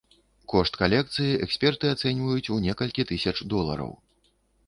Кошт 0.51 0.77
калекцыі 0.83 1.35
эксперты 1.45 1.91
ацэньваюць 1.95 2.51
у 2.57 2.59
некалькі 2.65 3.07
тысяч 3.13 3.37
долараў. 3.55 3.91